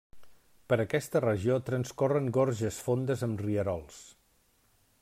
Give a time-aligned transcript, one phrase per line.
[0.71, 4.01] Per aquesta regió transcorren gorges fondes amb rierols.